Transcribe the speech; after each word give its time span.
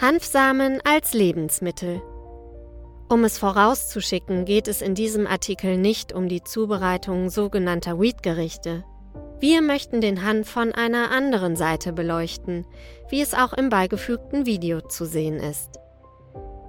Hanfsamen 0.00 0.80
als 0.82 1.12
Lebensmittel. 1.12 2.00
Um 3.10 3.22
es 3.24 3.36
vorauszuschicken, 3.36 4.46
geht 4.46 4.66
es 4.66 4.80
in 4.80 4.94
diesem 4.94 5.26
Artikel 5.26 5.76
nicht 5.76 6.14
um 6.14 6.26
die 6.26 6.42
Zubereitung 6.42 7.28
sogenannter 7.28 8.00
Weed-Gerichte. 8.00 8.82
Wir 9.40 9.60
möchten 9.60 10.00
den 10.00 10.24
Hanf 10.24 10.48
von 10.48 10.72
einer 10.72 11.10
anderen 11.10 11.54
Seite 11.54 11.92
beleuchten, 11.92 12.64
wie 13.10 13.20
es 13.20 13.34
auch 13.34 13.52
im 13.52 13.68
beigefügten 13.68 14.46
Video 14.46 14.80
zu 14.80 15.04
sehen 15.04 15.36
ist. 15.36 15.78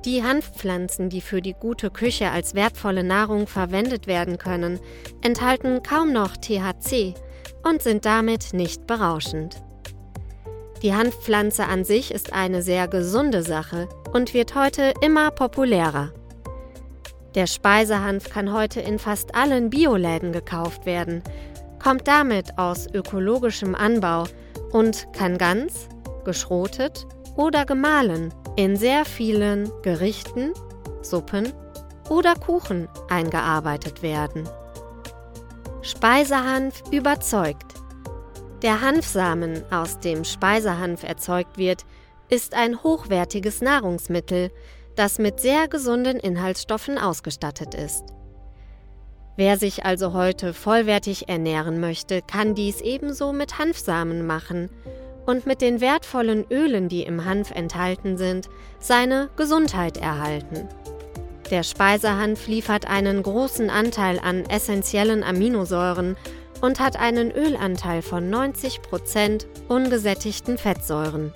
Die 0.03 0.23
Hanfpflanzen, 0.23 1.07
die 1.07 1.21
für 1.21 1.41
die 1.41 1.53
gute 1.53 1.89
Küche 1.89 2.31
als 2.31 2.53
wertvolle 2.53 3.05
Nahrung 3.05 3.47
verwendet 3.47 4.07
werden 4.07 4.39
können, 4.39 4.77
enthalten 5.21 5.83
kaum 5.83 6.11
noch 6.11 6.35
THC 6.35 7.13
und 7.63 7.81
sind 7.81 8.03
damit 8.03 8.51
nicht 8.51 8.87
berauschend. 8.87 9.63
Die 10.81 10.95
Hanfpflanze 10.95 11.65
an 11.65 11.83
sich 11.83 12.11
ist 12.11 12.33
eine 12.33 12.63
sehr 12.63 12.87
gesunde 12.87 13.43
Sache 13.43 13.87
und 14.13 14.33
wird 14.33 14.55
heute 14.55 14.93
immer 15.01 15.29
populärer. 15.29 16.11
Der 17.35 17.45
Speisehanf 17.45 18.29
kann 18.29 18.51
heute 18.51 18.81
in 18.81 18.97
fast 18.97 19.35
allen 19.35 19.69
Bioläden 19.69 20.31
gekauft 20.31 20.85
werden, 20.85 21.23
kommt 21.81 22.07
damit 22.07 22.57
aus 22.57 22.87
ökologischem 22.93 23.75
Anbau 23.75 24.25
und 24.71 25.07
kann 25.13 25.37
ganz, 25.37 25.87
geschrotet 26.25 27.07
oder 27.35 27.65
gemahlen 27.65 28.33
in 28.55 28.75
sehr 28.75 29.05
vielen 29.05 29.71
Gerichten, 29.83 30.51
Suppen 31.01 31.53
oder 32.09 32.35
Kuchen 32.35 32.89
eingearbeitet 33.09 34.01
werden. 34.01 34.49
Speisehanf 35.81 36.83
überzeugt. 36.91 37.80
Der 38.61 38.81
Hanfsamen, 38.81 39.63
aus 39.71 39.99
dem 39.99 40.23
Speisehanf 40.23 41.01
erzeugt 41.01 41.57
wird, 41.57 41.83
ist 42.29 42.53
ein 42.53 42.83
hochwertiges 42.83 43.61
Nahrungsmittel, 43.61 44.51
das 44.95 45.17
mit 45.17 45.39
sehr 45.39 45.67
gesunden 45.67 46.19
Inhaltsstoffen 46.19 46.99
ausgestattet 46.99 47.73
ist. 47.73 48.03
Wer 49.35 49.57
sich 49.57 49.83
also 49.83 50.13
heute 50.13 50.53
vollwertig 50.53 51.27
ernähren 51.27 51.79
möchte, 51.79 52.21
kann 52.21 52.53
dies 52.53 52.81
ebenso 52.81 53.33
mit 53.33 53.57
Hanfsamen 53.57 54.27
machen 54.27 54.69
und 55.25 55.47
mit 55.47 55.61
den 55.61 55.81
wertvollen 55.81 56.45
Ölen, 56.51 56.87
die 56.87 57.01
im 57.01 57.25
Hanf 57.25 57.49
enthalten 57.49 58.15
sind, 58.17 58.47
seine 58.79 59.29
Gesundheit 59.37 59.97
erhalten. 59.97 60.67
Der 61.49 61.63
Speisehanf 61.63 62.47
liefert 62.47 62.87
einen 62.87 63.23
großen 63.23 63.71
Anteil 63.71 64.19
an 64.19 64.45
essentiellen 64.45 65.23
Aminosäuren 65.23 66.15
und 66.61 66.79
hat 66.79 66.97
einen 66.97 67.31
Ölanteil 67.31 68.01
von 68.01 68.31
90% 68.33 69.45
ungesättigten 69.67 70.57
Fettsäuren. 70.57 71.33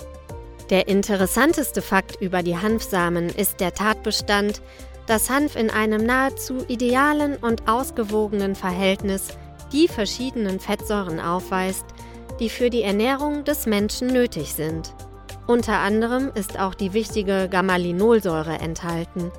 Der 0.69 0.87
interessanteste 0.87 1.81
Fakt 1.81 2.21
über 2.21 2.41
die 2.41 2.57
Hanfsamen 2.57 3.29
ist 3.29 3.59
der 3.59 3.73
Tatbestand, 3.73 4.61
dass 5.05 5.29
Hanf 5.29 5.55
in 5.55 5.69
einem 5.69 6.05
nahezu 6.05 6.65
idealen 6.67 7.35
und 7.37 7.67
ausgewogenen 7.67 8.55
Verhältnis 8.55 9.27
die 9.71 9.87
verschiedenen 9.87 10.59
Fettsäuren 10.59 11.19
aufweist, 11.19 11.85
die 12.39 12.49
für 12.49 12.69
die 12.69 12.81
Ernährung 12.81 13.43
des 13.43 13.65
Menschen 13.65 14.07
nötig 14.07 14.53
sind. 14.53 14.93
Unter 15.47 15.79
anderem 15.79 16.31
ist 16.33 16.59
auch 16.59 16.73
die 16.73 16.93
wichtige 16.93 17.47
Gammalinolsäure 17.49 18.57
enthalten, 18.57 19.31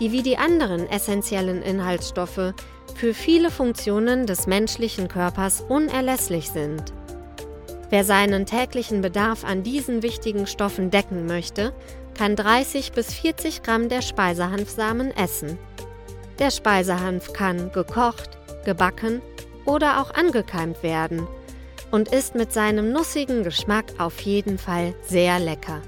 die 0.00 0.12
wie 0.12 0.22
die 0.22 0.36
anderen 0.36 0.88
essentiellen 0.88 1.62
Inhaltsstoffe 1.62 2.54
für 2.94 3.14
viele 3.14 3.50
Funktionen 3.50 4.26
des 4.26 4.46
menschlichen 4.46 5.08
Körpers 5.08 5.62
unerlässlich 5.68 6.50
sind. 6.50 6.92
Wer 7.90 8.04
seinen 8.04 8.46
täglichen 8.46 9.02
Bedarf 9.02 9.44
an 9.44 9.62
diesen 9.62 10.02
wichtigen 10.02 10.46
Stoffen 10.46 10.90
decken 10.90 11.26
möchte, 11.26 11.72
kann 12.16 12.36
30 12.36 12.92
bis 12.92 13.12
40 13.12 13.62
Gramm 13.62 13.88
der 13.88 14.02
Speisehanfsamen 14.02 15.10
essen. 15.16 15.58
Der 16.38 16.50
Speisehanf 16.50 17.32
kann 17.32 17.70
gekocht, 17.72 18.30
gebacken 18.64 19.20
oder 19.64 20.00
auch 20.00 20.12
angekeimt 20.14 20.82
werden 20.82 21.26
und 21.90 22.08
ist 22.08 22.34
mit 22.34 22.52
seinem 22.52 22.92
nussigen 22.92 23.44
Geschmack 23.44 23.86
auf 23.98 24.20
jeden 24.20 24.58
Fall 24.58 24.94
sehr 25.06 25.38
lecker. 25.38 25.80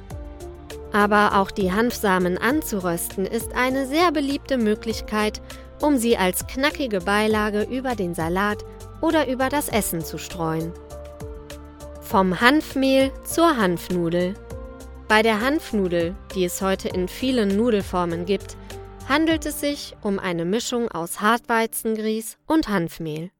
Aber 0.92 1.38
auch 1.38 1.50
die 1.50 1.72
Hanfsamen 1.72 2.38
anzurösten 2.38 3.26
ist 3.26 3.54
eine 3.54 3.86
sehr 3.86 4.12
beliebte 4.12 4.56
Möglichkeit, 4.56 5.42
um 5.80 5.98
sie 5.98 6.16
als 6.16 6.46
knackige 6.46 7.00
Beilage 7.00 7.62
über 7.62 7.94
den 7.94 8.14
Salat 8.14 8.64
oder 9.00 9.28
über 9.28 9.48
das 9.48 9.68
Essen 9.68 10.04
zu 10.04 10.18
streuen. 10.18 10.72
Vom 12.00 12.40
Hanfmehl 12.40 13.10
zur 13.24 13.56
Hanfnudel. 13.56 14.34
Bei 15.08 15.22
der 15.22 15.40
Hanfnudel, 15.40 16.14
die 16.34 16.44
es 16.44 16.62
heute 16.62 16.88
in 16.88 17.08
vielen 17.08 17.56
Nudelformen 17.56 18.24
gibt, 18.26 18.56
handelt 19.08 19.46
es 19.46 19.60
sich 19.60 19.94
um 20.02 20.18
eine 20.18 20.44
Mischung 20.44 20.90
aus 20.90 21.20
Hartweizengrieß 21.20 22.38
und 22.46 22.68
Hanfmehl. 22.68 23.30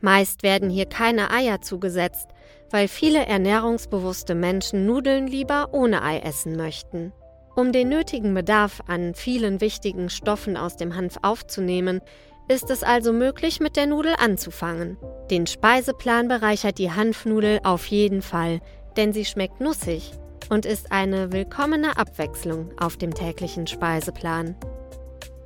Meist 0.00 0.42
werden 0.42 0.68
hier 0.68 0.86
keine 0.86 1.30
Eier 1.30 1.62
zugesetzt, 1.62 2.28
weil 2.74 2.88
viele 2.88 3.24
ernährungsbewusste 3.24 4.34
Menschen 4.34 4.84
Nudeln 4.84 5.28
lieber 5.28 5.68
ohne 5.70 6.02
Ei 6.02 6.18
essen 6.18 6.56
möchten. 6.56 7.12
Um 7.54 7.70
den 7.70 7.88
nötigen 7.88 8.34
Bedarf 8.34 8.80
an 8.88 9.14
vielen 9.14 9.60
wichtigen 9.60 10.10
Stoffen 10.10 10.56
aus 10.56 10.76
dem 10.76 10.96
Hanf 10.96 11.18
aufzunehmen, 11.22 12.00
ist 12.48 12.70
es 12.70 12.82
also 12.82 13.12
möglich, 13.12 13.60
mit 13.60 13.76
der 13.76 13.86
Nudel 13.86 14.16
anzufangen. 14.18 14.96
Den 15.30 15.46
Speiseplan 15.46 16.26
bereichert 16.26 16.78
die 16.78 16.90
Hanfnudel 16.90 17.60
auf 17.62 17.86
jeden 17.86 18.22
Fall, 18.22 18.58
denn 18.96 19.12
sie 19.12 19.24
schmeckt 19.24 19.60
nussig 19.60 20.10
und 20.48 20.66
ist 20.66 20.90
eine 20.90 21.30
willkommene 21.30 21.96
Abwechslung 21.96 22.72
auf 22.76 22.96
dem 22.96 23.14
täglichen 23.14 23.68
Speiseplan. 23.68 24.56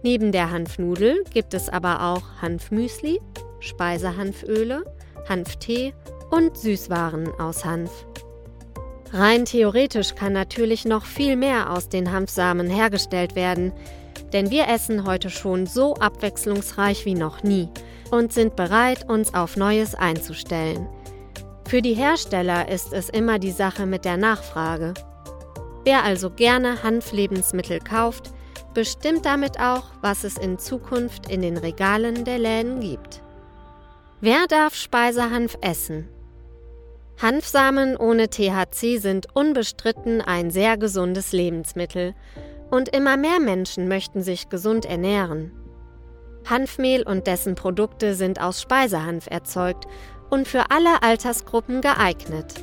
Neben 0.02 0.32
der 0.32 0.50
Hanfnudel 0.50 1.24
gibt 1.34 1.52
es 1.52 1.68
aber 1.68 2.04
auch 2.04 2.40
Hanfmüsli, 2.40 3.20
Speisehanföle, 3.60 4.82
Hanftee 5.28 5.92
und 6.30 6.56
Süßwaren 6.56 7.28
aus 7.38 7.64
Hanf. 7.64 7.90
Rein 9.12 9.46
theoretisch 9.46 10.14
kann 10.14 10.32
natürlich 10.32 10.84
noch 10.84 11.06
viel 11.06 11.36
mehr 11.36 11.72
aus 11.72 11.88
den 11.88 12.12
Hanfsamen 12.12 12.68
hergestellt 12.68 13.34
werden, 13.34 13.72
denn 14.32 14.50
wir 14.50 14.68
essen 14.68 15.06
heute 15.06 15.30
schon 15.30 15.66
so 15.66 15.94
abwechslungsreich 15.94 17.06
wie 17.06 17.14
noch 17.14 17.42
nie 17.42 17.68
und 18.10 18.32
sind 18.32 18.56
bereit, 18.56 19.08
uns 19.08 19.32
auf 19.34 19.56
Neues 19.56 19.94
einzustellen. 19.94 20.86
Für 21.66 21.82
die 21.82 21.94
Hersteller 21.94 22.68
ist 22.68 22.92
es 22.92 23.08
immer 23.08 23.38
die 23.38 23.50
Sache 23.50 23.86
mit 23.86 24.04
der 24.04 24.16
Nachfrage. 24.16 24.94
Wer 25.84 26.04
also 26.04 26.30
gerne 26.30 26.82
Hanflebensmittel 26.82 27.78
kauft, 27.78 28.30
bestimmt 28.74 29.24
damit 29.24 29.58
auch, 29.58 29.84
was 30.02 30.24
es 30.24 30.36
in 30.36 30.58
Zukunft 30.58 31.30
in 31.30 31.42
den 31.42 31.56
Regalen 31.56 32.24
der 32.24 32.38
Läden 32.38 32.80
gibt. 32.80 33.22
Wer 34.20 34.46
darf 34.46 34.74
Speisehanf 34.74 35.56
essen? 35.60 36.08
Hanfsamen 37.20 37.96
ohne 37.96 38.30
THC 38.30 38.98
sind 38.98 39.26
unbestritten 39.34 40.20
ein 40.20 40.52
sehr 40.52 40.76
gesundes 40.76 41.32
Lebensmittel 41.32 42.14
und 42.70 42.94
immer 42.94 43.16
mehr 43.16 43.40
Menschen 43.40 43.88
möchten 43.88 44.22
sich 44.22 44.48
gesund 44.48 44.84
ernähren. 44.84 45.50
Hanfmehl 46.48 47.02
und 47.02 47.26
dessen 47.26 47.56
Produkte 47.56 48.14
sind 48.14 48.40
aus 48.40 48.62
Speisehanf 48.62 49.26
erzeugt 49.28 49.86
und 50.30 50.46
für 50.46 50.70
alle 50.70 51.02
Altersgruppen 51.02 51.80
geeignet. 51.80 52.54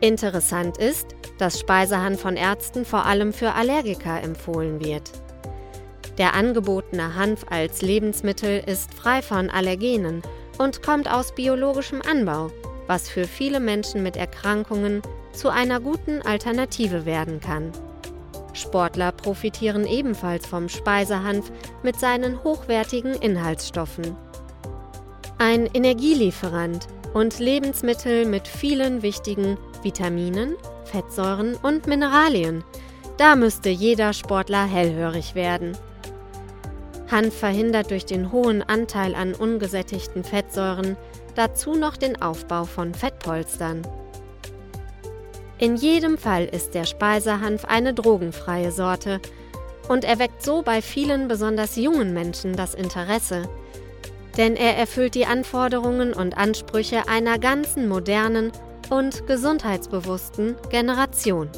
Interessant 0.00 0.76
ist, 0.78 1.14
dass 1.38 1.60
Speisehanf 1.60 2.20
von 2.20 2.36
Ärzten 2.36 2.84
vor 2.84 3.06
allem 3.06 3.32
für 3.32 3.52
Allergiker 3.52 4.20
empfohlen 4.22 4.80
wird. 4.80 5.12
Der 6.18 6.34
angebotene 6.34 7.14
Hanf 7.14 7.44
als 7.48 7.80
Lebensmittel 7.80 8.62
ist 8.66 8.92
frei 8.92 9.22
von 9.22 9.50
Allergenen 9.50 10.22
und 10.58 10.82
kommt 10.82 11.08
aus 11.10 11.34
biologischem 11.34 12.02
Anbau, 12.02 12.50
was 12.86 13.08
für 13.08 13.24
viele 13.24 13.60
Menschen 13.60 14.02
mit 14.02 14.16
Erkrankungen 14.16 15.02
zu 15.32 15.48
einer 15.48 15.80
guten 15.80 16.22
Alternative 16.22 17.06
werden 17.06 17.40
kann. 17.40 17.72
Sportler 18.52 19.12
profitieren 19.12 19.86
ebenfalls 19.86 20.46
vom 20.46 20.68
Speisehanf 20.68 21.50
mit 21.82 21.98
seinen 22.00 22.42
hochwertigen 22.42 23.14
Inhaltsstoffen 23.14 24.16
ein 25.38 25.66
Energielieferant 25.66 26.86
und 27.14 27.38
Lebensmittel 27.38 28.26
mit 28.26 28.48
vielen 28.48 29.02
wichtigen 29.02 29.58
Vitaminen, 29.82 30.56
Fettsäuren 30.84 31.56
und 31.56 31.86
Mineralien. 31.86 32.64
Da 33.18 33.36
müsste 33.36 33.68
jeder 33.68 34.12
Sportler 34.12 34.64
hellhörig 34.64 35.34
werden. 35.34 35.76
Hanf 37.10 37.38
verhindert 37.38 37.90
durch 37.90 38.04
den 38.04 38.32
hohen 38.32 38.62
Anteil 38.62 39.14
an 39.14 39.34
ungesättigten 39.34 40.24
Fettsäuren 40.24 40.96
dazu 41.34 41.74
noch 41.74 41.96
den 41.96 42.20
Aufbau 42.20 42.64
von 42.64 42.94
Fettpolstern. 42.94 43.82
In 45.58 45.76
jedem 45.76 46.18
Fall 46.18 46.44
ist 46.44 46.74
der 46.74 46.84
Speisehanf 46.84 47.64
eine 47.64 47.94
drogenfreie 47.94 48.72
Sorte 48.72 49.20
und 49.88 50.04
erweckt 50.04 50.42
so 50.42 50.62
bei 50.62 50.82
vielen 50.82 51.28
besonders 51.28 51.76
jungen 51.76 52.12
Menschen 52.12 52.56
das 52.56 52.74
Interesse, 52.74 53.48
denn 54.36 54.56
er 54.56 54.76
erfüllt 54.76 55.14
die 55.14 55.26
Anforderungen 55.26 56.12
und 56.12 56.36
Ansprüche 56.36 57.08
einer 57.08 57.38
ganzen 57.38 57.88
modernen 57.88 58.52
und 58.90 59.26
gesundheitsbewussten 59.26 60.56
Generation. 60.70 61.48